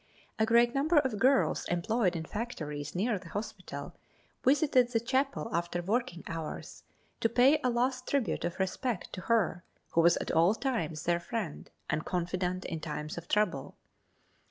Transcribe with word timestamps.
A 0.39 0.47
great 0.47 0.73
number 0.73 0.97
of 0.97 1.19
girls 1.19 1.63
employed 1.65 2.15
in 2.15 2.25
factories 2.25 2.95
near 2.95 3.19
the 3.19 3.29
hospital 3.29 3.93
visited 4.43 4.87
the 4.89 4.99
chapel 4.99 5.47
after 5.53 5.79
working 5.83 6.23
hours 6.25 6.81
to 7.19 7.29
pay 7.29 7.59
a 7.63 7.69
last 7.69 8.07
tribute 8.07 8.43
of 8.43 8.57
respect 8.59 9.13
to 9.13 9.21
her 9.21 9.63
who 9.91 10.01
was 10.01 10.17
at 10.17 10.31
all 10.31 10.55
times 10.55 11.03
their 11.03 11.19
friend 11.19 11.69
and 11.87 12.03
confidant 12.03 12.65
in 12.65 12.79
times 12.79 13.15
of 13.15 13.27
trouble. 13.27 13.77